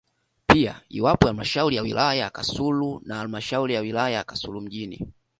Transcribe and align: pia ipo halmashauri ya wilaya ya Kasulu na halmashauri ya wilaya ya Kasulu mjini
pia 0.47 0.81
ipo 0.89 1.07
halmashauri 1.19 1.75
ya 1.75 1.81
wilaya 1.81 2.13
ya 2.21 2.29
Kasulu 2.29 3.01
na 3.05 3.15
halmashauri 3.15 3.73
ya 3.73 3.81
wilaya 3.81 4.15
ya 4.15 4.23
Kasulu 4.23 4.61
mjini 4.61 5.07